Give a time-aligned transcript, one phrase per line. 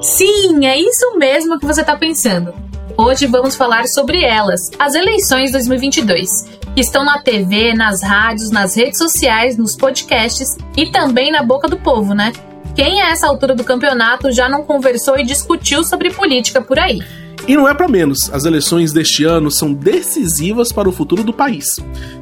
[0.00, 2.54] Sim, é isso mesmo que você está pensando.
[2.96, 6.26] Hoje vamos falar sobre elas, as eleições 2022,
[6.74, 11.68] que estão na TV, nas rádios, nas redes sociais, nos podcasts e também na boca
[11.68, 12.32] do povo, né?
[12.74, 17.02] Quem a essa altura do campeonato já não conversou e discutiu sobre política por aí?
[17.46, 21.32] E não é para menos, as eleições deste ano são decisivas para o futuro do
[21.32, 21.76] país.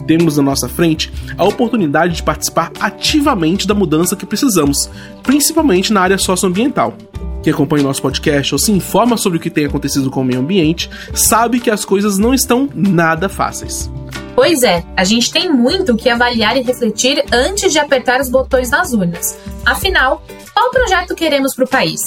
[0.06, 4.90] Temos na nossa frente a oportunidade de participar ativamente da mudança que precisamos,
[5.22, 6.97] principalmente na área socioambiental.
[7.42, 10.24] Quem acompanha o nosso podcast ou se informa sobre o que tem acontecido com o
[10.24, 13.91] meio ambiente sabe que as coisas não estão nada fáceis.
[14.34, 18.30] Pois é, a gente tem muito o que avaliar e refletir antes de apertar os
[18.30, 19.37] botões nas urnas.
[19.66, 20.23] Afinal,
[20.55, 22.01] qual projeto queremos para o país?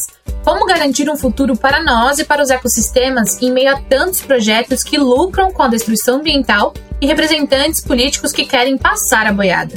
[0.44, 4.82] Como garantir um futuro para nós e para os ecossistemas em meio a tantos projetos
[4.82, 9.74] que lucram com a destruição ambiental e representantes políticos que querem passar a boiada?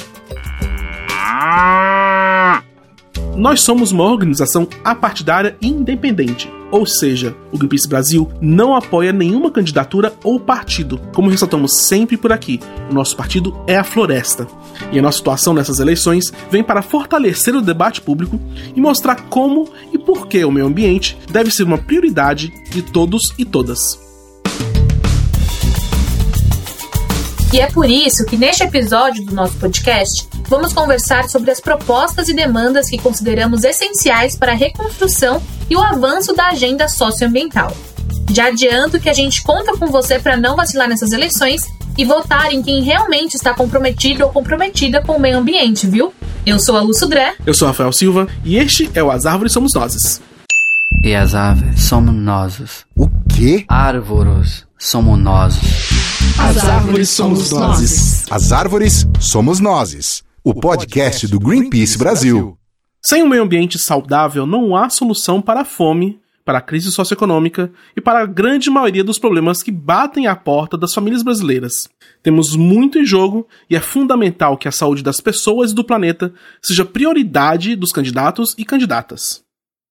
[3.36, 9.50] Nós somos uma organização apartidária e independente, ou seja, o Greenpeace Brasil não apoia nenhuma
[9.50, 11.00] candidatura ou partido.
[11.12, 14.46] Como ressaltamos sempre por aqui, o nosso partido é a Floresta.
[14.92, 18.38] E a nossa situação nessas eleições vem para fortalecer o debate público
[18.74, 23.34] e mostrar como e por que o meio ambiente deve ser uma prioridade de todos
[23.36, 23.98] e todas.
[27.52, 32.28] E é por isso que neste episódio do nosso podcast vamos conversar sobre as propostas
[32.28, 37.76] e demandas que consideramos essenciais para a reconstrução e o avanço da agenda socioambiental.
[38.30, 41.62] Já adianto que a gente conta com você para não vacilar nessas eleições
[41.98, 46.14] e votar em quem realmente está comprometido ou comprometida com o meio ambiente, viu?
[46.46, 47.34] Eu sou a Lu Sudré.
[47.44, 50.22] Eu sou Rafael Silva e este é o As Árvores Somos Nozes.
[51.02, 52.86] E as árvores somos nós.
[52.96, 53.64] O quê?
[53.68, 55.58] Árvores somos nós.
[56.38, 58.24] As árvores somos nós.
[58.30, 60.23] As árvores somos nós.
[60.46, 62.58] O podcast do Greenpeace Brasil.
[63.00, 67.72] Sem um meio ambiente saudável, não há solução para a fome, para a crise socioeconômica
[67.96, 71.88] e para a grande maioria dos problemas que batem à porta das famílias brasileiras.
[72.22, 76.30] Temos muito em jogo e é fundamental que a saúde das pessoas e do planeta
[76.60, 79.42] seja prioridade dos candidatos e candidatas.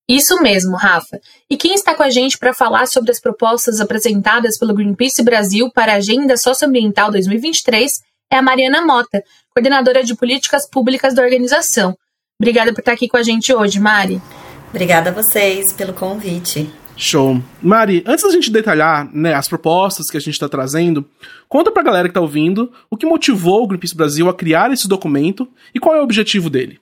[0.07, 1.19] Isso mesmo, Rafa.
[1.49, 5.71] E quem está com a gente para falar sobre as propostas apresentadas pelo Greenpeace Brasil
[5.73, 9.23] para a Agenda Socioambiental 2023 é a Mariana Mota,
[9.53, 11.95] coordenadora de políticas públicas da organização.
[12.39, 14.21] Obrigada por estar aqui com a gente hoje, Mari.
[14.69, 16.69] Obrigada a vocês pelo convite.
[16.95, 17.41] Show.
[17.61, 21.07] Mari, antes da gente detalhar né, as propostas que a gente está trazendo,
[21.49, 24.71] conta para a galera que está ouvindo o que motivou o Greenpeace Brasil a criar
[24.71, 26.79] esse documento e qual é o objetivo dele.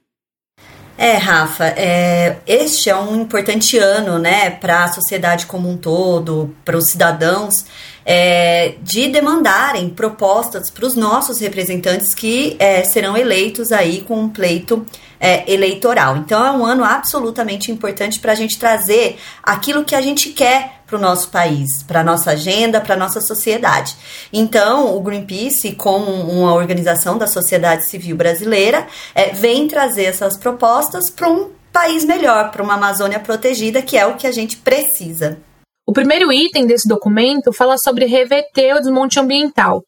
[0.98, 6.54] É, Rafa, é, este é um importante ano, né, para a sociedade como um todo,
[6.64, 7.66] para os cidadãos,
[8.06, 14.30] é, de demandarem propostas para os nossos representantes que é, serão eleitos aí com um
[14.30, 14.86] pleito
[15.20, 16.18] é, eleitoral.
[16.18, 20.82] Então é um ano absolutamente importante para a gente trazer aquilo que a gente quer
[20.88, 23.96] para o nosso país, para a nossa agenda, para a nossa sociedade.
[24.34, 28.86] Então, o Greenpeace, como uma organização da sociedade civil brasileira,
[29.16, 34.06] é, vem trazer essas propostas para um país melhor, para uma Amazônia protegida, que é
[34.06, 35.40] o que a gente precisa.
[35.86, 39.84] O primeiro item desse documento fala sobre reverter o desmonte ambiental.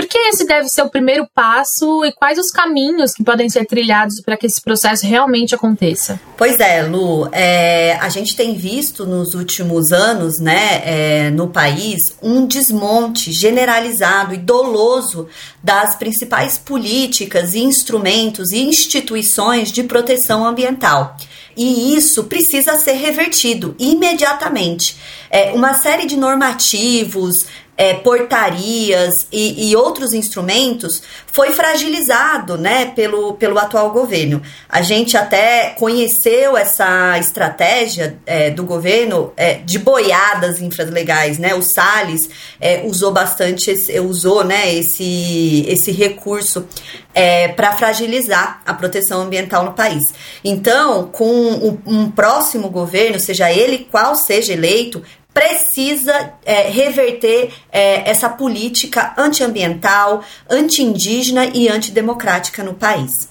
[0.00, 3.66] Por que esse deve ser o primeiro passo e quais os caminhos que podem ser
[3.66, 6.18] trilhados para que esse processo realmente aconteça?
[6.38, 12.00] Pois é, Lu, é, a gente tem visto nos últimos anos, né, é, no país,
[12.22, 15.28] um desmonte generalizado e doloso
[15.62, 21.14] das principais políticas, instrumentos e instituições de proteção ambiental.
[21.54, 24.96] E isso precisa ser revertido imediatamente.
[25.30, 27.34] É, uma série de normativos,
[27.80, 34.42] é, portarias e, e, outros instrumentos foi fragilizado né, pelo, pelo atual governo.
[34.68, 41.38] A gente até conheceu essa estratégia é, do governo é, de boiadas infralegais.
[41.38, 41.54] Né?
[41.54, 42.28] O Salles
[42.60, 46.66] é, usou bastante, usou né, esse, esse recurso
[47.14, 50.02] é, para fragilizar a proteção ambiental no país.
[50.44, 58.10] Então, com um, um próximo governo, seja ele qual seja eleito, precisa é, reverter é,
[58.10, 63.29] essa política antiambiental, anti-indígena e antidemocrática no país.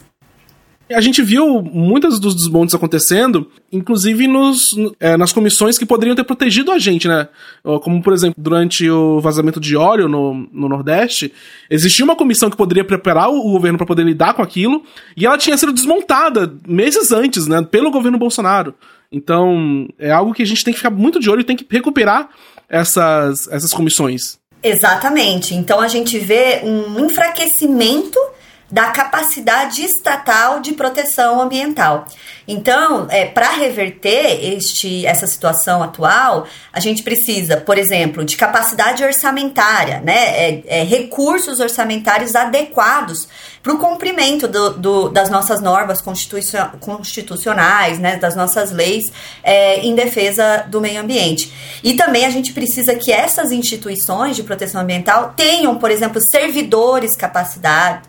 [0.92, 6.24] A gente viu muitos dos desmontes acontecendo, inclusive nos, é, nas comissões que poderiam ter
[6.24, 7.28] protegido a gente, né?
[7.84, 11.32] Como, por exemplo, durante o vazamento de óleo no, no Nordeste,
[11.70, 14.84] existia uma comissão que poderia preparar o governo para poder lidar com aquilo,
[15.16, 17.62] e ela tinha sido desmontada meses antes, né?
[17.62, 18.74] Pelo governo Bolsonaro.
[19.12, 21.66] Então, é algo que a gente tem que ficar muito de olho e tem que
[21.70, 22.30] recuperar
[22.68, 24.40] essas, essas comissões.
[24.64, 25.54] Exatamente.
[25.56, 28.20] Então, a gente vê um enfraquecimento
[28.72, 32.06] da capacidade estatal de proteção ambiental.
[32.52, 39.04] Então, é, para reverter este, essa situação atual, a gente precisa, por exemplo, de capacidade
[39.04, 40.16] orçamentária, né?
[40.16, 43.28] É, é, recursos orçamentários adequados
[43.62, 48.18] para o cumprimento do, do, das nossas normas constitucionais, né?
[48.18, 49.12] Das nossas leis
[49.44, 51.54] é, em defesa do meio ambiente.
[51.84, 57.16] E também a gente precisa que essas instituições de proteção ambiental tenham, por exemplo, servidores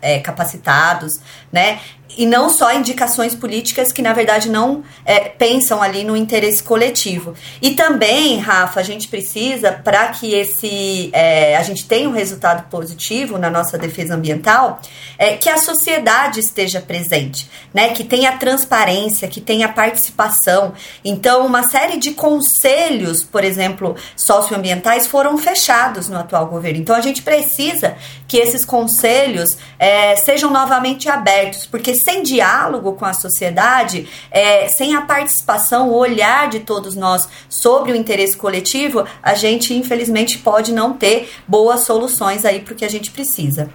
[0.01, 1.19] é, capacitados,
[1.51, 1.79] né?
[2.17, 7.33] E não só indicações políticas que, na verdade, não é, pensam ali no interesse coletivo.
[7.61, 12.69] E também, Rafa, a gente precisa, para que esse é, a gente tenha um resultado
[12.69, 14.79] positivo na nossa defesa ambiental,
[15.17, 17.89] é, que a sociedade esteja presente, né?
[17.89, 20.73] que tenha transparência, que tenha participação.
[21.03, 26.79] Então, uma série de conselhos, por exemplo, socioambientais, foram fechados no atual governo.
[26.79, 27.95] Então, a gente precisa
[28.27, 34.95] que esses conselhos é, sejam novamente abertos, porque sem diálogo com a sociedade, é, sem
[34.95, 40.71] a participação, o olhar de todos nós sobre o interesse coletivo, a gente infelizmente pode
[40.71, 43.69] não ter boas soluções aí para o que a gente precisa.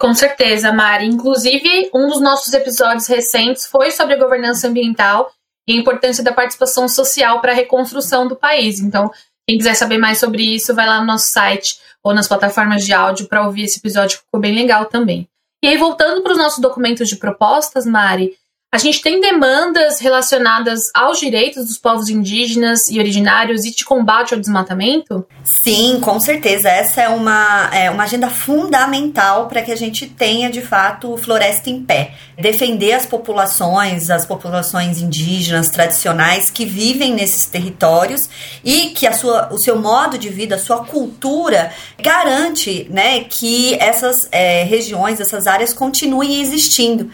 [0.00, 1.06] Com certeza, Mari.
[1.06, 5.30] Inclusive, um dos nossos episódios recentes foi sobre a governança ambiental
[5.68, 8.80] e a importância da participação social para a reconstrução do país.
[8.80, 9.10] Então,
[9.46, 12.92] quem quiser saber mais sobre isso, vai lá no nosso site ou nas plataformas de
[12.92, 15.28] áudio para ouvir esse episódio, ficou bem legal também.
[15.62, 18.36] E aí, voltando para os nossos documentos de propostas, Mari,
[18.74, 24.32] a gente tem demandas relacionadas aos direitos dos povos indígenas e originários e de combate
[24.32, 25.26] ao desmatamento?
[25.62, 26.70] Sim, com certeza.
[26.70, 31.68] Essa é uma, é uma agenda fundamental para que a gente tenha, de fato, floresta
[31.68, 32.14] em pé.
[32.38, 38.26] Defender as populações, as populações indígenas tradicionais que vivem nesses territórios
[38.64, 41.70] e que a sua, o seu modo de vida, a sua cultura
[42.00, 47.10] garante né, que essas é, regiões, essas áreas continuem existindo.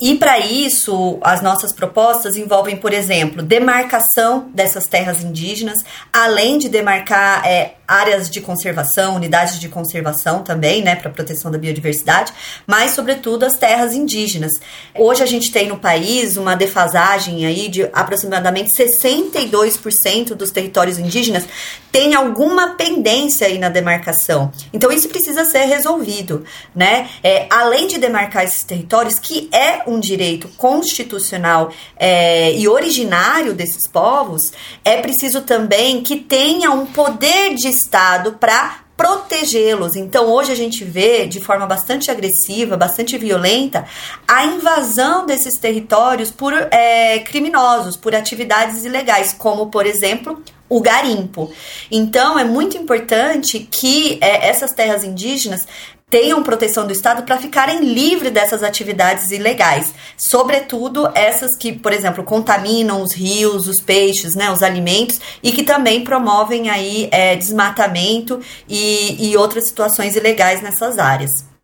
[0.00, 6.68] E para isso, as nossas propostas envolvem, por exemplo, demarcação dessas terras indígenas, além de
[6.68, 12.32] demarcar é, áreas de conservação, unidades de conservação também, né, para proteção da biodiversidade,
[12.66, 14.52] mas sobretudo as terras indígenas.
[14.94, 21.44] Hoje a gente tem no país uma defasagem aí de aproximadamente 62% dos territórios indígenas
[21.92, 24.52] tem alguma pendência aí na demarcação.
[24.70, 26.44] Então isso precisa ser resolvido,
[26.74, 27.08] né?
[27.22, 33.88] É, além de demarcar esses territórios, que é um direito constitucional é, e originário desses
[33.88, 34.42] povos,
[34.84, 39.94] é preciso também que tenha um poder de Estado para protegê-los.
[39.94, 43.84] Então, hoje a gente vê de forma bastante agressiva, bastante violenta,
[44.26, 51.52] a invasão desses territórios por é, criminosos, por atividades ilegais, como, por exemplo, o garimpo.
[51.90, 55.66] Então, é muito importante que é, essas terras indígenas
[56.08, 62.22] tenham proteção do Estado para ficarem livres dessas atividades ilegais, sobretudo essas que, por exemplo,
[62.22, 68.40] contaminam os rios, os peixes, né, os alimentos e que também promovem aí é, desmatamento
[68.68, 71.55] e, e outras situações ilegais nessas áreas.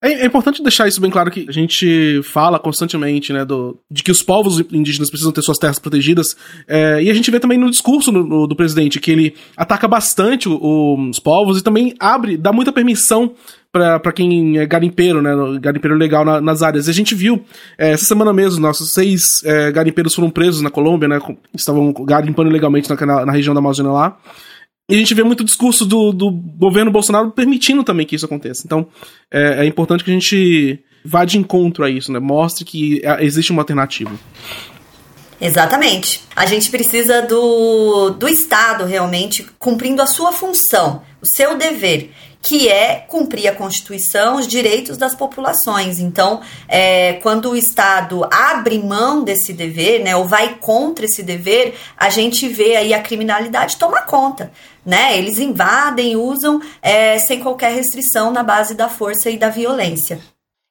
[0.00, 4.04] É, é, importante deixar isso bem claro que a gente fala constantemente, né, do, de
[4.04, 6.36] que os povos indígenas precisam ter suas terras protegidas,
[6.68, 9.88] é, e a gente vê também no discurso no, no, do presidente que ele ataca
[9.88, 13.34] bastante o, os povos e também abre, dá muita permissão
[13.72, 15.30] para quem é garimpeiro, né?
[15.60, 16.86] Garimpeiro legal na, nas áreas.
[16.86, 17.44] E a gente viu,
[17.76, 21.20] é, essa semana mesmo, nossos seis é, garimpeiros foram presos na Colômbia, né?
[21.54, 24.16] Estavam garimpando legalmente na, na, na região da Amazônia lá.
[24.88, 28.62] E a gente vê muito discurso do, do governo Bolsonaro permitindo também que isso aconteça.
[28.64, 28.86] Então,
[29.30, 32.18] é, é importante que a gente vá de encontro a isso, né?
[32.18, 34.10] Mostre que é, existe uma alternativa.
[35.40, 36.22] Exatamente.
[36.34, 42.10] A gente precisa do, do Estado realmente cumprindo a sua função, o seu dever
[42.48, 45.98] que é cumprir a Constituição, os direitos das populações.
[45.98, 51.74] Então, é, quando o Estado abre mão desse dever, né, ou vai contra esse dever,
[51.94, 54.50] a gente vê aí a criminalidade tomar conta.
[54.84, 55.18] Né?
[55.18, 60.18] Eles invadem, usam é, sem qualquer restrição na base da força e da violência.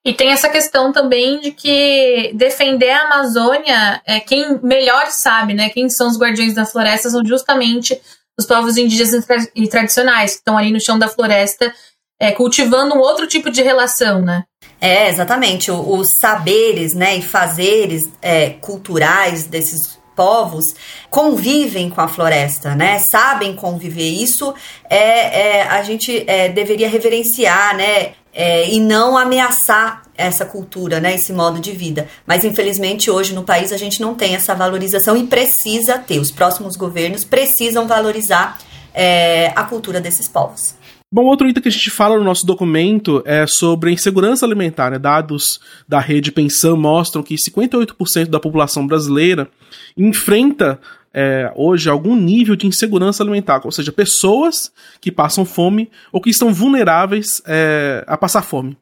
[0.03, 5.69] E tem essa questão também de que defender a Amazônia é quem melhor sabe, né?
[5.69, 8.01] Quem são os guardiões da floresta são justamente
[8.38, 9.25] os povos indígenas
[9.56, 11.74] e tradicionais, que estão ali no chão da floresta,
[12.20, 14.44] é, cultivando um outro tipo de relação, né?
[14.79, 15.72] É, exatamente.
[15.72, 20.65] Os saberes né, e fazeres é, culturais desses povos
[21.12, 23.00] convivem com a floresta, né?
[23.00, 24.10] Sabem conviver.
[24.10, 24.53] Isso
[24.89, 28.13] é, é a gente é, deveria reverenciar, né?
[28.34, 32.07] É, e não ameaçar essa cultura, né, esse modo de vida.
[32.25, 36.19] Mas infelizmente hoje no país a gente não tem essa valorização e precisa ter.
[36.19, 38.57] Os próximos governos precisam valorizar
[38.93, 40.75] é, a cultura desses povos.
[41.09, 44.91] Bom, outro item que a gente fala no nosso documento é sobre a insegurança alimentar.
[44.91, 45.00] Né?
[45.00, 49.47] Dados da rede Pensam mostram que 58% da população brasileira
[49.95, 50.77] enfrenta
[51.13, 56.29] é, hoje algum nível de insegurança alimentar, ou seja, pessoas que passam fome ou que
[56.29, 58.77] estão vulneráveis é, a passar fome.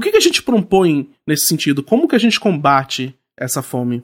[0.00, 1.82] O que, que a gente propõe nesse sentido?
[1.82, 4.02] Como que a gente combate essa fome?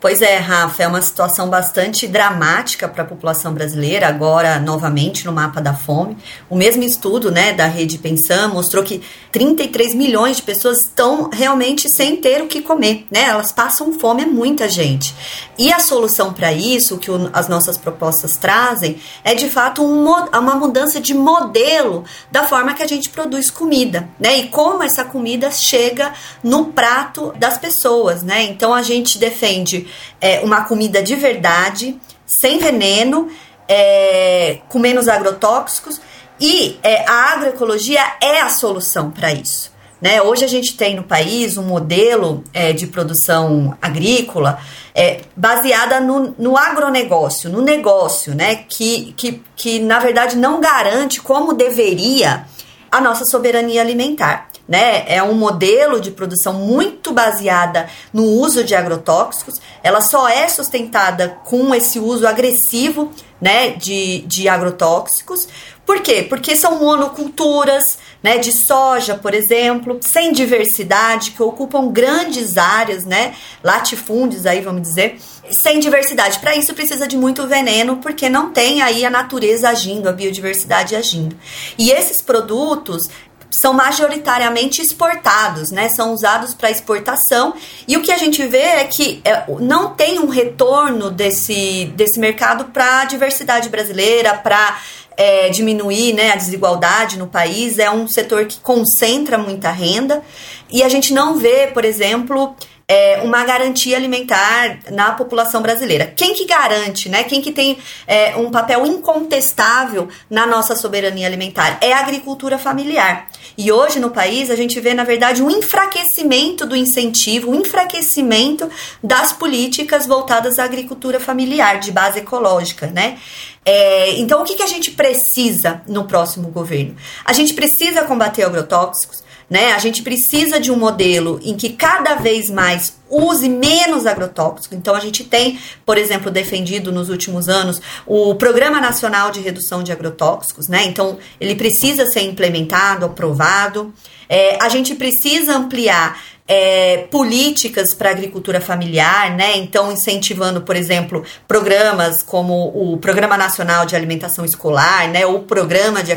[0.00, 5.32] Pois é, Rafa, é uma situação bastante dramática para a população brasileira, agora novamente no
[5.32, 6.16] mapa da fome.
[6.48, 11.86] O mesmo estudo né, da Rede Pensam mostrou que 33 milhões de pessoas estão realmente
[11.94, 13.24] sem ter o que comer, né?
[13.24, 15.14] Elas passam fome, é muita gente.
[15.58, 20.08] E a solução para isso, que o, as nossas propostas trazem, é de fato um,
[20.08, 24.38] uma mudança de modelo da forma que a gente produz comida, né?
[24.38, 28.44] E como essa comida chega no prato das pessoas, né?
[28.44, 29.89] Então a gente defende
[30.20, 31.98] é, uma comida de verdade,
[32.40, 33.28] sem veneno,
[33.68, 36.00] é, com menos agrotóxicos
[36.40, 39.70] e é, a agroecologia é a solução para isso.
[40.00, 40.22] Né?
[40.22, 44.58] Hoje a gente tem no país um modelo é, de produção agrícola
[44.94, 48.64] é, baseada no, no agronegócio, no negócio, né?
[48.66, 52.46] que, que, que na verdade não garante como deveria
[52.90, 55.04] a nossa soberania alimentar né?
[55.08, 59.60] É um modelo de produção muito baseada no uso de agrotóxicos.
[59.82, 63.10] Ela só é sustentada com esse uso agressivo,
[63.40, 65.48] né, de, de agrotóxicos.
[65.84, 66.22] Por quê?
[66.22, 73.34] Porque são monoculturas, né, de soja, por exemplo, sem diversidade, que ocupam grandes áreas, né,
[73.64, 75.18] latifúndios aí, vamos dizer,
[75.50, 76.38] sem diversidade.
[76.38, 80.94] Para isso precisa de muito veneno, porque não tem aí a natureza agindo, a biodiversidade
[80.94, 81.36] agindo.
[81.76, 83.08] E esses produtos,
[83.50, 85.88] são majoritariamente exportados, né?
[85.88, 87.54] São usados para exportação.
[87.86, 92.20] E o que a gente vê é que é, não tem um retorno desse, desse
[92.20, 94.78] mercado para a diversidade brasileira, para
[95.16, 97.78] é, diminuir né, a desigualdade no país.
[97.78, 100.22] É um setor que concentra muita renda.
[100.70, 102.54] E a gente não vê, por exemplo,
[102.90, 106.12] é, uma garantia alimentar na população brasileira.
[106.16, 107.22] Quem que garante, né?
[107.22, 111.78] Quem que tem é, um papel incontestável na nossa soberania alimentar?
[111.80, 113.28] É a agricultura familiar.
[113.56, 118.68] E hoje no país a gente vê, na verdade, um enfraquecimento do incentivo, um enfraquecimento
[119.00, 123.18] das políticas voltadas à agricultura familiar, de base ecológica, né?
[123.64, 126.96] É, então, o que, que a gente precisa no próximo governo?
[127.24, 129.19] A gente precisa combater agrotóxicos,
[129.50, 129.72] né?
[129.72, 134.76] A gente precisa de um modelo em que cada vez mais use menos agrotóxico.
[134.76, 139.82] Então a gente tem, por exemplo, defendido nos últimos anos o Programa Nacional de Redução
[139.82, 140.84] de Agrotóxicos, né?
[140.84, 143.92] Então ele precisa ser implementado, aprovado.
[144.28, 149.56] É, a gente precisa ampliar é, políticas para a agricultura familiar, né?
[149.56, 155.24] Então, incentivando, por exemplo, programas como o Programa Nacional de Alimentação Escolar, né?
[155.24, 156.10] Ou o Programa de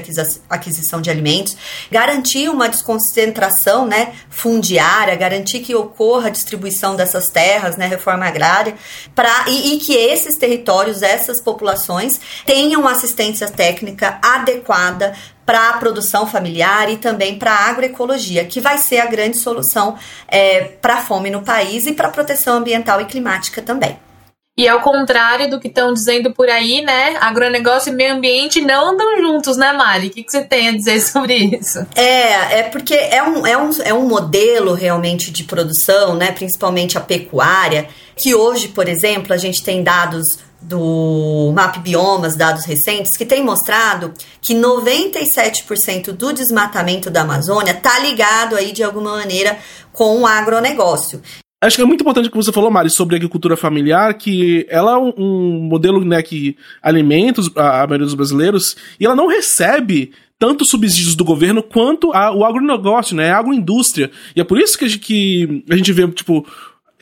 [0.50, 1.56] Aquisição de Alimentos,
[1.92, 4.14] garantir uma desconcentração, né?
[4.28, 7.86] Fundiária, garantir que ocorra a distribuição dessas terras, né?
[7.86, 8.74] Reforma agrária,
[9.14, 15.14] para e, e que esses territórios, essas populações tenham assistência técnica adequada
[15.46, 19.98] para a produção familiar e também para a agroecologia, que vai ser a grande solução
[20.28, 23.98] é, para a fome no país e para a proteção ambiental e climática também.
[24.56, 27.18] E ao contrário do que estão dizendo por aí, né?
[27.20, 30.08] Agronegócio e meio ambiente não andam juntos, né, Mari?
[30.08, 31.80] O que, que você tem a dizer sobre isso?
[31.96, 36.32] É, é porque é um, é, um, é um modelo realmente de produção, né?
[36.32, 42.64] Principalmente a pecuária, que hoje, por exemplo, a gente tem dados do Map Biomas, dados
[42.64, 49.18] recentes, que tem mostrado que 97% do desmatamento da Amazônia está ligado aí de alguma
[49.18, 49.58] maneira
[49.92, 51.22] com o agronegócio.
[51.66, 54.66] Acho que é muito importante o que você falou, Mari, sobre a agricultura familiar, que
[54.70, 59.28] ela é um, modelo né, que alimenta a, a maioria dos brasileiros e ela não
[59.28, 63.32] recebe tanto subsídios do governo quanto a, o agronegócio, né?
[63.32, 64.12] A agroindústria.
[64.36, 66.46] E é por isso que a gente, que a gente vê, tipo,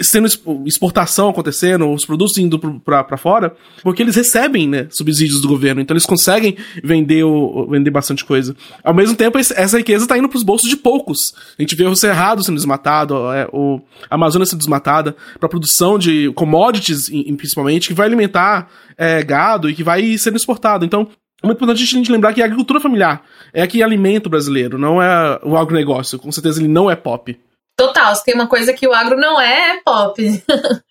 [0.03, 0.27] sendo
[0.65, 5.93] exportação acontecendo, os produtos indo para fora, porque eles recebem, né, subsídios do governo, então
[5.93, 8.55] eles conseguem vender, o, vender bastante coisa.
[8.83, 11.33] Ao mesmo tempo, essa riqueza está indo para os bolsos de poucos.
[11.57, 13.79] A gente vê o Cerrado sendo desmatado, é, o
[14.09, 19.83] Amazônia sendo desmatada, para produção de commodities, principalmente, que vai alimentar é, gado e que
[19.83, 20.85] vai sendo exportado.
[20.85, 21.07] Então,
[21.43, 24.29] é muito importante a gente lembrar que a agricultura familiar é a que alimenta o
[24.31, 26.19] brasileiro, não é o agronegócio.
[26.19, 27.37] Com certeza ele não é pop.
[27.75, 30.21] Total, se tem uma coisa que o agro não é, é pop.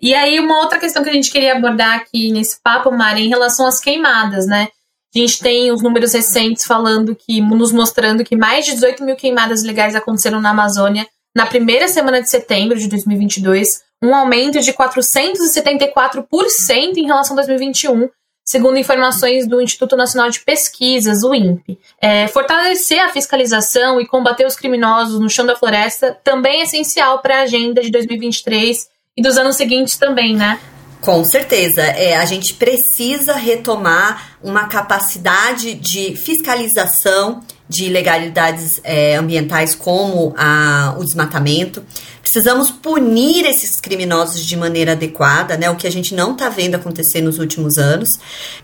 [0.00, 3.28] e aí, uma outra questão que a gente queria abordar aqui nesse papo, Mari, em
[3.28, 4.68] relação às queimadas, né?
[5.14, 9.16] A gente tem os números recentes falando que, nos mostrando que mais de 18 mil
[9.16, 14.72] queimadas ilegais aconteceram na Amazônia na primeira semana de setembro de 2022, um aumento de
[14.72, 18.08] 474% em relação a 2021,
[18.46, 21.78] segundo informações do Instituto Nacional de Pesquisas, o INPE.
[22.00, 27.18] É, fortalecer a fiscalização e combater os criminosos no chão da floresta também é essencial
[27.18, 30.60] para a agenda de 2023 e dos anos seguintes também, né?
[31.00, 39.74] Com certeza, é, a gente precisa retomar uma capacidade de fiscalização de ilegalidades é, ambientais
[39.74, 41.84] como a, o desmatamento.
[42.22, 45.70] Precisamos punir esses criminosos de maneira adequada, né?
[45.70, 48.08] O que a gente não está vendo acontecer nos últimos anos.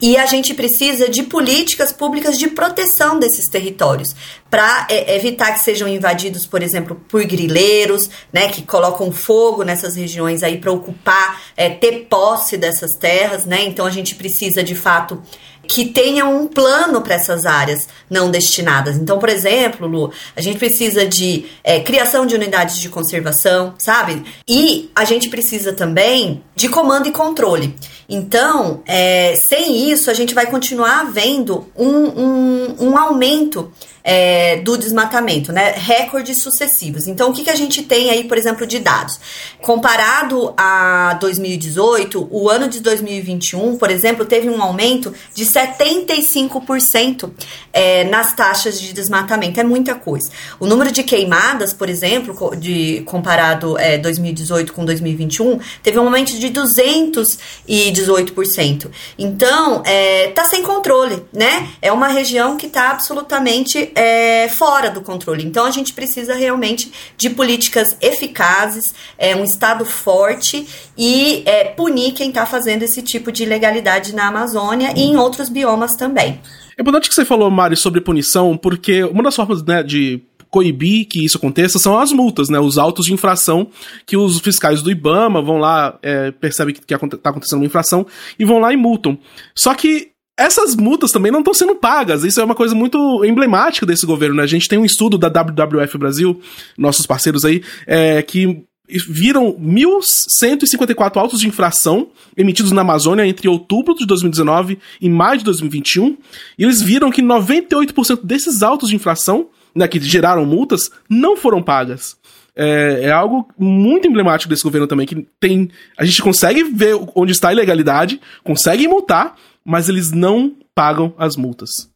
[0.01, 4.15] E a gente precisa de políticas públicas de proteção desses territórios
[4.51, 8.49] para é, evitar que sejam invadidos, por exemplo, por grileiros, né?
[8.49, 13.65] Que colocam fogo nessas regiões aí para ocupar, é, ter posse dessas terras, né?
[13.65, 15.23] Então a gente precisa de fato
[15.67, 18.97] que tenha um plano para essas áreas não destinadas.
[18.97, 24.23] Então, por exemplo, Lu, a gente precisa de é, criação de unidades de conservação, sabe?
[24.49, 27.75] E a gente precisa também de comando e controle.
[28.09, 33.73] Então, é, sem isso, a gente vai continuar vendo um, um, um aumento
[34.05, 35.75] é, do desmatamento, né?
[35.77, 37.07] Recordes sucessivos.
[37.07, 39.21] Então, o que, que a gente tem aí, por exemplo, de dados?
[39.61, 47.31] Comparado a 2018, o ano de 2021, por exemplo, teve um aumento de 75%
[47.73, 49.59] é, nas taxas de desmatamento.
[49.61, 50.29] É muita coisa.
[50.59, 56.39] O número de queimadas, por exemplo, de comparado é, 2018 com 2021, teve um aumento
[56.39, 58.91] de 218%.
[59.19, 61.69] Então, é, tá sem controle, né?
[61.81, 65.45] É uma região que está absolutamente é, fora do controle.
[65.45, 72.13] Então a gente precisa realmente de políticas eficazes, é, um Estado forte e é, punir
[72.13, 76.41] quem está fazendo esse tipo de ilegalidade na Amazônia e em outros biomas também.
[76.77, 80.23] É importante que você falou, Mari, sobre punição, porque uma das formas né, de
[80.53, 82.61] coibir que isso aconteça são as multas, né?
[82.61, 83.69] Os autos de infração
[84.05, 88.07] que os fiscais do IBAMA vão lá, é, percebem que, está acontecendo uma infração
[88.39, 89.19] e vão lá e multam.
[89.55, 92.25] Só que essas multas também não estão sendo pagas.
[92.25, 94.43] Isso é uma coisa muito emblemática desse governo, né?
[94.43, 96.41] A gente tem um estudo da WWF Brasil,
[96.77, 98.65] nossos parceiros aí, é, que
[99.09, 105.45] viram 1.154 autos de infração emitidos na Amazônia entre outubro de 2019 e maio de
[105.45, 106.17] 2021,
[106.59, 111.63] e eles viram que 98% desses autos de infração, né, que geraram multas, não foram
[111.63, 112.17] pagas.
[112.55, 115.71] É, é, algo muito emblemático desse governo também, que tem.
[115.97, 121.37] A gente consegue ver onde está a ilegalidade, consegue multar, mas eles não pagam as
[121.37, 121.93] multas.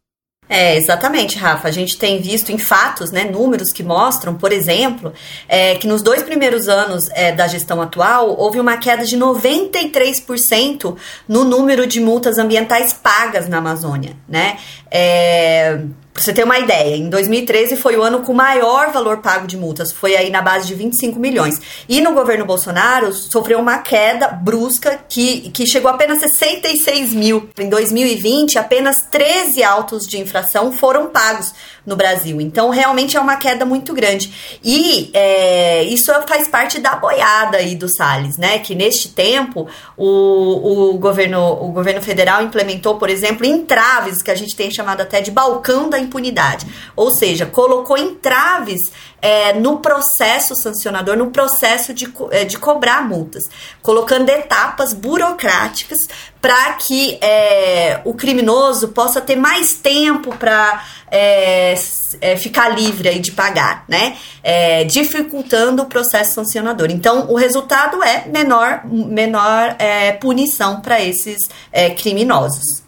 [0.49, 1.67] É, exatamente, Rafa.
[1.67, 5.13] A gente tem visto em fatos, né, números que mostram, por exemplo,
[5.49, 10.97] é, que nos dois primeiros anos é, da gestão atual houve uma queda de 93%
[11.29, 14.57] no número de multas ambientais pagas na Amazônia, né?
[14.91, 15.81] É,
[16.17, 19.55] Pra você ter uma ideia, em 2013 foi o ano com maior valor pago de
[19.55, 21.61] multas, foi aí na base de 25 milhões.
[21.87, 27.51] E no governo Bolsonaro sofreu uma queda brusca que, que chegou apenas 66 mil.
[27.59, 31.53] Em 2020, apenas 13 autos de infração foram pagos
[31.87, 32.41] no Brasil.
[32.41, 34.59] Então, realmente é uma queda muito grande.
[34.63, 38.59] E é, isso faz parte da boiada aí do Salles, né?
[38.59, 44.35] Que neste tempo o, o, governo, o governo federal implementou, por exemplo, entraves, que a
[44.35, 46.67] gente tem chamado até de balcão da impunidade.
[46.97, 48.91] Ou seja, colocou entraves
[49.23, 53.45] é, no processo sancionador, no processo de, é, de cobrar multas,
[53.83, 56.09] colocando etapas burocráticas
[56.47, 60.81] para que é, o criminoso possa ter mais tempo para
[61.11, 61.75] é,
[62.21, 64.17] é, ficar livre aí de pagar, né?
[64.45, 66.89] É, dificultando o processo sancionador.
[66.93, 71.37] Então, o resultado é menor, menor é, punição para esses
[71.73, 72.85] é, criminosos.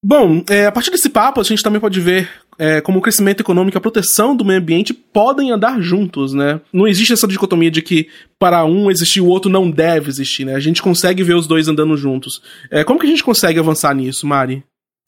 [0.00, 3.76] Bom, a partir desse papo, a gente também pode ver é, como o crescimento econômico
[3.76, 6.60] e a proteção do meio ambiente podem andar juntos, né?
[6.72, 10.54] Não existe essa dicotomia de que para um existir o outro não deve existir, né?
[10.54, 12.42] A gente consegue ver os dois andando juntos.
[12.70, 14.64] É, como que a gente consegue avançar nisso, Mari?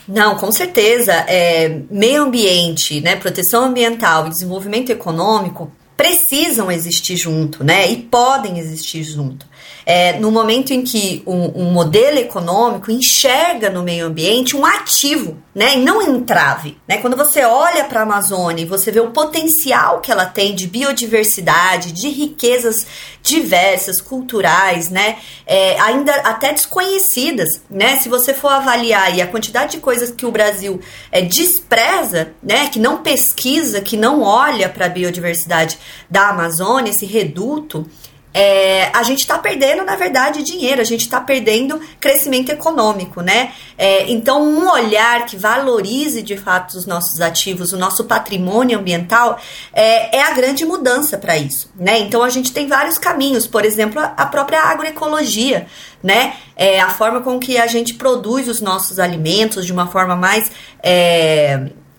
[0.06, 1.12] Não, com certeza.
[1.28, 7.90] É, meio ambiente, né, proteção ambiental e desenvolvimento econômico precisam existir junto, né?
[7.90, 9.49] E podem existir junto
[9.84, 15.36] é, no momento em que um, um, modelo econômico enxerga no meio ambiente um ativo,
[15.54, 16.78] né, e não um entrave.
[16.86, 16.98] Né?
[16.98, 20.66] Quando você olha para a Amazônia e você vê o potencial que ela tem de
[20.66, 22.86] biodiversidade, de riquezas
[23.22, 29.78] diversas, culturais, né, é, ainda até desconhecidas, né, se você for avaliar a quantidade de
[29.78, 34.88] coisas que o Brasil é, despreza, né, que não pesquisa, que não olha para a
[34.88, 37.86] biodiversidade da Amazônia, esse reduto,
[38.32, 43.52] é, a gente está perdendo, na verdade, dinheiro, a gente está perdendo crescimento econômico, né?
[43.76, 49.38] É, então, um olhar que valorize de fato os nossos ativos, o nosso patrimônio ambiental,
[49.72, 51.98] é, é a grande mudança para isso, né?
[51.98, 55.66] Então, a gente tem vários caminhos, por exemplo, a própria agroecologia,
[56.02, 56.34] né?
[56.56, 60.50] É, a forma com que a gente produz os nossos alimentos de uma forma mais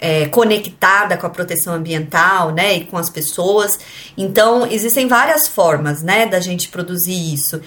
[0.01, 3.77] é, conectada com a proteção ambiental, né, e com as pessoas.
[4.17, 7.61] Então, existem várias formas, né, da gente produzir isso.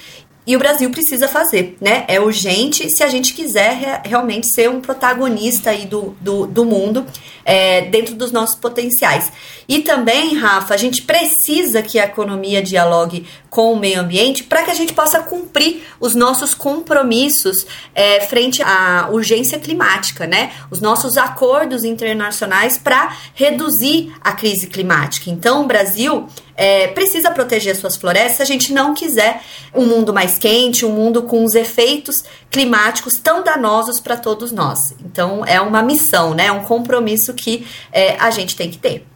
[0.47, 2.05] E o Brasil precisa fazer, né?
[2.07, 6.67] É urgente se a gente quiser re realmente ser um protagonista aí do, do, do
[6.67, 7.07] mundo
[7.47, 9.33] é, dentro dos nossos potenciais.
[9.67, 14.63] E também, Rafa, a gente precisa que a economia dialogue com o meio ambiente para
[14.65, 20.53] que a gente possa cumprir os nossos compromissos é, frente à urgência climática, né?
[20.71, 25.31] Os nossos acordos internacionais para reduzir a crise climática.
[25.31, 29.43] Então, o Brasil é, precisa proteger suas florestas se a gente não quiser
[29.75, 34.79] um mundo mais quente, um mundo com os efeitos climáticos tão danosos para todos nós.
[35.01, 36.47] Então, é uma missão, né?
[36.47, 39.07] É um compromisso que é, a gente tem que ter.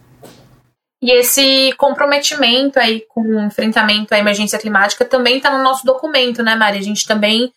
[1.01, 6.43] E esse comprometimento aí com o enfrentamento à emergência climática também está no nosso documento,
[6.43, 6.77] né, Mari?
[6.77, 7.53] A gente também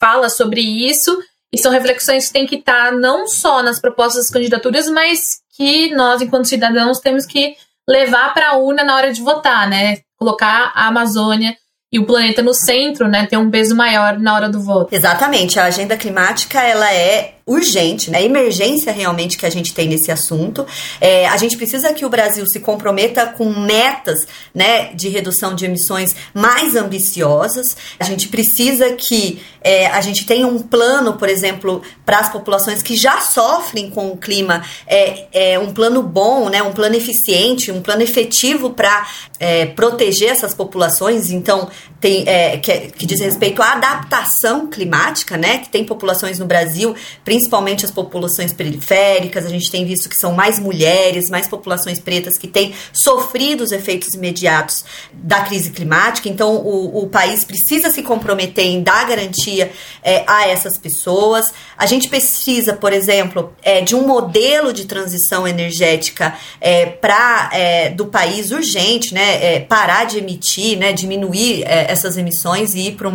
[0.00, 1.20] fala sobre isso
[1.52, 5.40] e são reflexões que têm que estar tá não só nas propostas das candidaturas, mas
[5.56, 7.56] que nós, enquanto cidadãos, temos que
[7.88, 9.98] levar para a urna na hora de votar, né?
[10.18, 11.56] Colocar a Amazônia
[11.92, 14.94] e o planeta no centro, né, ter um peso maior na hora do voto.
[14.94, 18.24] Exatamente, a agenda climática ela é urgente, né?
[18.24, 20.66] emergência realmente que a gente tem nesse assunto.
[21.00, 24.18] É, a gente precisa que o Brasil se comprometa com metas
[24.52, 27.76] né, de redução de emissões mais ambiciosas.
[28.00, 32.82] A gente precisa que é, a gente tenha um plano, por exemplo, para as populações
[32.82, 37.70] que já sofrem com o clima, é, é um plano bom, né, um plano eficiente,
[37.70, 39.06] um plano efetivo para
[39.38, 41.30] é, proteger essas populações.
[41.30, 41.68] Então,
[42.00, 45.58] tem, é, que, que diz respeito à adaptação climática, né?
[45.58, 46.94] Que tem populações no Brasil,
[47.24, 52.38] principalmente as populações periféricas, a gente tem visto que são mais mulheres, mais populações pretas
[52.38, 56.28] que têm sofrido os efeitos imediatos da crise climática.
[56.28, 59.70] Então, o, o país precisa se comprometer em dar garantia
[60.02, 61.52] é, a essas pessoas.
[61.76, 67.90] A gente precisa, por exemplo, é, de um modelo de transição energética é, para é,
[67.90, 69.25] do país urgente, né?
[69.26, 70.92] É, parar de emitir, né?
[70.92, 73.08] Diminuir é, essas emissões e ir para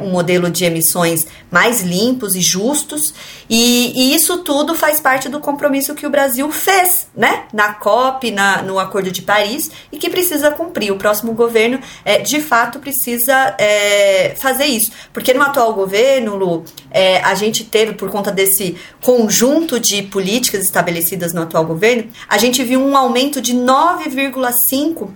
[0.00, 3.12] um modelo de emissões mais limpos e justos.
[3.48, 7.44] E, e, isso tudo faz parte do compromisso que o Brasil fez, né?
[7.52, 10.92] Na COP, na, no Acordo de Paris, e que precisa cumprir.
[10.92, 14.92] O próximo governo, é, de fato, precisa é, fazer isso.
[15.12, 20.62] Porque no atual governo, Lu, é, a gente teve, por conta desse conjunto de políticas
[20.64, 25.08] estabelecidas no atual governo, a gente viu um aumento de 9,5%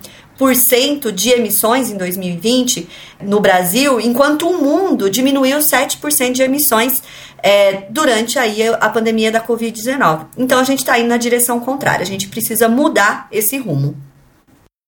[1.15, 2.89] de emissões em 2020
[3.23, 7.03] no Brasil, enquanto o mundo diminuiu 7% de emissões
[7.43, 10.27] é, durante aí a pandemia da Covid-19.
[10.37, 13.97] Então a gente está indo na direção contrária, a gente precisa mudar esse rumo.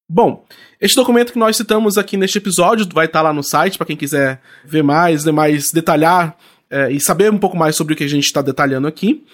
[0.09, 0.45] Bom,
[0.81, 3.87] este documento que nós citamos aqui neste episódio vai estar tá lá no site para
[3.87, 6.37] quem quiser ver mais, mais, detalhar
[6.71, 9.25] é, e saber um pouco mais sobre o que a gente está detalhando aqui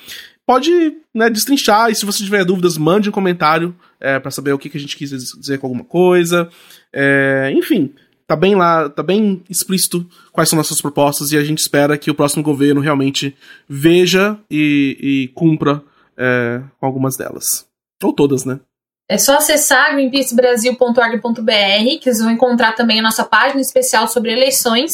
[0.47, 4.59] pode né, destrinchar, e se você tiver dúvidas, mande um comentário é, para saber o
[4.59, 6.49] que, que a gente quis dizer com alguma coisa.
[6.93, 7.95] É, enfim,
[8.27, 12.11] tá bem lá, tá bem explícito quais são nossas propostas e a gente espera que
[12.11, 13.37] o próximo governo realmente
[13.69, 15.83] veja e, e cumpra
[16.17, 17.67] é, com algumas delas.
[18.03, 18.61] Ou todas, né?
[19.09, 24.93] É só acessar greenpeacebrasil.org.br que vocês vão encontrar também a nossa página especial sobre eleições.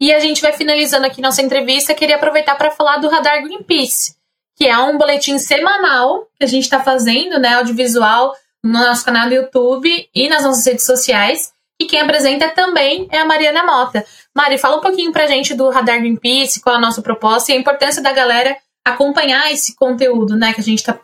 [0.00, 1.94] E a gente vai finalizando aqui nossa entrevista.
[1.94, 4.14] Queria aproveitar para falar do Radar Greenpeace
[4.56, 9.28] que é um boletim semanal que a gente está fazendo, né, audiovisual, no nosso canal
[9.28, 11.52] do YouTube e nas nossas redes sociais.
[11.80, 14.04] E quem apresenta também é a Mariana Mota.
[14.34, 17.56] Mari, fala um pouquinho pra gente do Radar Greenpeace, qual é a nossa proposta e
[17.56, 20.96] a importância da galera acompanhar esse conteúdo, né, que a gente está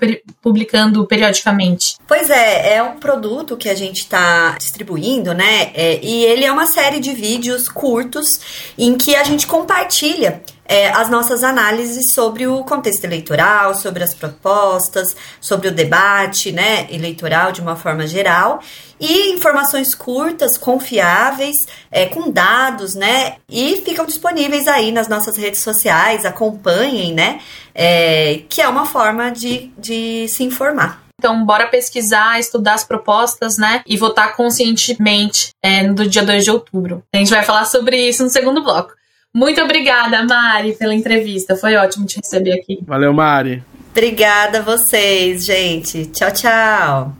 [0.42, 1.96] publicando periodicamente.
[2.06, 6.52] Pois é, é um produto que a gente está distribuindo, né, é, e ele é
[6.52, 8.28] uma série de vídeos curtos
[8.76, 14.14] em que a gente compartilha é, as nossas análises sobre o contexto eleitoral, sobre as
[14.14, 18.60] propostas, sobre o debate né, eleitoral de uma forma geral.
[19.00, 21.56] E informações curtas, confiáveis,
[21.90, 23.36] é, com dados, né?
[23.48, 27.40] E ficam disponíveis aí nas nossas redes sociais, acompanhem, né?
[27.74, 31.02] É, que é uma forma de, de se informar.
[31.18, 33.82] Então, bora pesquisar, estudar as propostas, né?
[33.86, 37.02] E votar conscientemente é, no dia 2 de outubro.
[37.12, 38.99] A gente vai falar sobre isso no segundo bloco.
[39.34, 41.54] Muito obrigada, Mari, pela entrevista.
[41.54, 42.80] Foi ótimo te receber aqui.
[42.82, 43.62] Valeu, Mari.
[43.90, 46.06] Obrigada a vocês, gente.
[46.06, 47.12] Tchau, tchau.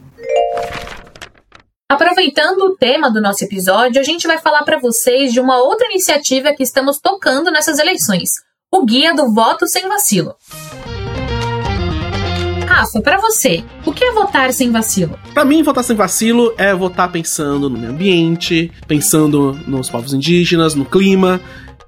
[1.88, 5.87] Aproveitando o tema do nosso episódio, a gente vai falar para vocês de uma outra
[5.87, 8.29] iniciativa que estamos tocando nessas eleições:
[8.73, 10.35] o Guia do Voto Sem Vacilo.
[12.66, 15.18] Rafa, para você, o que é votar sem vacilo?
[15.35, 20.75] Para mim, votar sem vacilo é votar pensando no meio ambiente, pensando nos povos indígenas,
[20.75, 21.40] no clima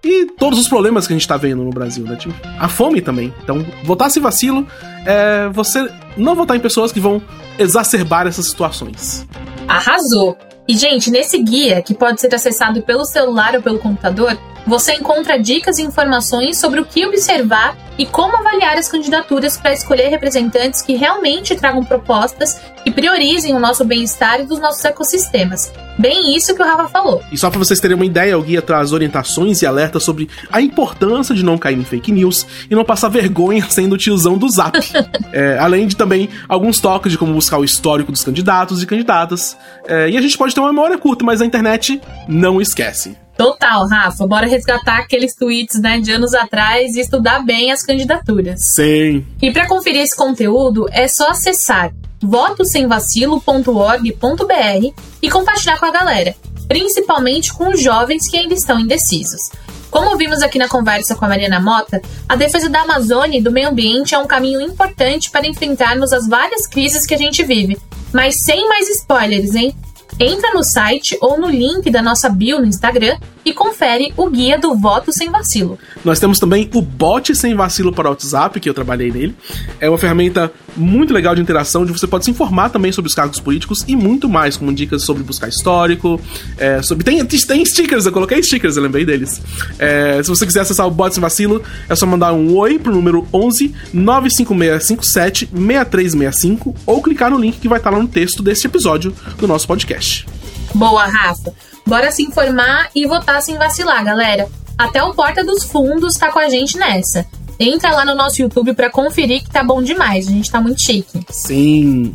[0.05, 2.17] e todos os problemas que a gente tá vendo no Brasil, né?
[2.17, 3.33] Tipo, a fome também.
[3.43, 4.67] Então, votar sem vacilo
[5.07, 7.23] é você não votar em pessoas que vão
[7.59, 9.27] exacerbar essas situações.
[9.69, 10.37] Arrasou!
[10.67, 15.39] E, gente, nesse guia, que pode ser acessado pelo celular ou pelo computador, você encontra
[15.39, 20.81] dicas e informações sobre o que observar e como avaliar as candidaturas para escolher representantes
[20.83, 25.73] que realmente tragam propostas e priorizem o nosso bem-estar e dos nossos ecossistemas.
[25.99, 27.23] Bem isso que o Rafa falou.
[27.31, 30.61] E só para vocês terem uma ideia, o guia traz orientações e alertas sobre a
[30.61, 34.49] importância de não cair em fake news e não passar vergonha sendo o tiozão do
[34.49, 34.79] zap.
[35.33, 39.57] é, além de também alguns toques de como buscar o histórico dos candidatos e candidatas.
[39.87, 43.22] É, e a gente pode ter uma memória curta, mas a internet não esquece.
[43.43, 44.25] Total, Rafa.
[44.25, 48.61] Bora resgatar aqueles tweets né, de anos atrás e estudar bem as candidaturas.
[48.77, 49.27] Sim.
[49.43, 56.37] E para conferir esse conteúdo, é só acessar votosemvacilo.org.br e compartilhar com a galera,
[56.69, 59.51] principalmente com os jovens que ainda estão indecisos.
[59.91, 63.51] Como vimos aqui na conversa com a Mariana Mota, a defesa da Amazônia e do
[63.51, 67.77] meio ambiente é um caminho importante para enfrentarmos as várias crises que a gente vive.
[68.13, 69.75] Mas sem mais spoilers, hein?
[70.19, 74.59] Entra no site ou no link da nossa bio no Instagram e confere o guia
[74.59, 75.79] do voto sem vacilo.
[76.05, 79.35] Nós temos também o bot sem vacilo para o WhatsApp, que eu trabalhei nele.
[79.81, 83.15] É uma ferramenta muito legal de interação, onde você pode se informar também sobre os
[83.15, 86.21] cargos políticos e muito mais, como dicas sobre buscar histórico.
[86.59, 89.41] É, sobre tem, tem stickers, eu coloquei stickers, eu lembrei deles.
[89.79, 92.93] É, se você quiser acessar o bot sem vacilo, é só mandar um oi pro
[92.93, 98.67] número 11 95657 6365 ou clicar no link que vai estar lá no texto deste
[98.67, 100.27] episódio do nosso podcast.
[100.75, 101.53] Boa, Rafa.
[101.87, 104.49] Bora se informar e votar sem vacilar, galera.
[104.79, 107.27] Até o Porta dos Fundos tá com a gente nessa.
[107.59, 110.27] Entra lá no nosso YouTube para conferir que tá bom demais.
[110.29, 111.25] A gente tá muito chique.
[111.31, 112.15] Sim.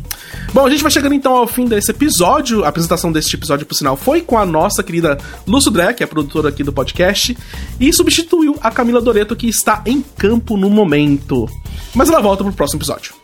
[0.52, 2.64] Bom, a gente vai chegando então ao fim desse episódio.
[2.64, 6.04] A apresentação deste episódio, por sinal, foi com a nossa querida Lúcio Dré, que é
[6.04, 7.36] a produtora aqui do podcast,
[7.78, 11.46] e substituiu a Camila Doreto, que está em campo no momento.
[11.94, 13.14] Mas ela volta pro próximo episódio.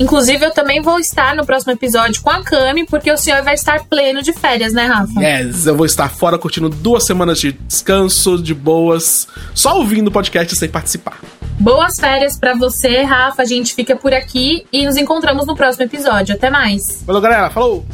[0.00, 3.54] Inclusive, eu também vou estar no próximo episódio com a Cami, porque o senhor vai
[3.54, 5.20] estar pleno de férias, né, Rafa?
[5.20, 10.10] Yes, eu vou estar fora curtindo duas semanas de descanso, de boas, só ouvindo o
[10.10, 11.20] podcast sem participar.
[11.62, 13.42] Boas férias para você, Rafa.
[13.42, 16.34] A gente fica por aqui e nos encontramos no próximo episódio.
[16.34, 17.04] Até mais.
[17.06, 17.50] Valeu, galera.
[17.50, 17.86] Falou!